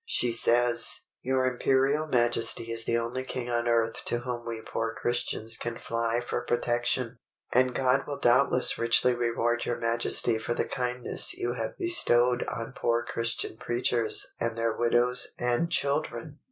She 0.07 0.31
says, 0.31 1.01
"Your 1.21 1.45
Imperial 1.45 2.07
Majesty 2.07 2.71
is 2.71 2.85
the 2.85 2.97
only 2.97 3.23
king 3.23 3.51
on 3.51 3.67
earth 3.67 4.03
to 4.05 4.17
whom 4.21 4.47
we 4.47 4.59
poor 4.63 4.95
Christians 4.99 5.57
can 5.57 5.77
fly 5.77 6.21
for 6.21 6.43
protection, 6.43 7.19
and 7.53 7.75
God 7.75 8.07
will 8.07 8.17
doubtless 8.17 8.79
richly 8.79 9.13
reward 9.13 9.65
your 9.65 9.77
Majesty 9.77 10.39
for 10.39 10.55
the 10.55 10.65
kindness 10.65 11.35
you 11.35 11.53
have 11.53 11.77
bestowed 11.77 12.41
on 12.45 12.73
poor 12.75 13.05
Christian 13.07 13.57
preachers 13.57 14.33
and 14.39 14.57
their 14.57 14.75
widows 14.75 15.35
and 15.37 15.69
children." 15.69 16.39